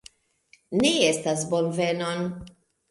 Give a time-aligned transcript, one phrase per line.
[0.81, 2.29] Ne estas bonvenon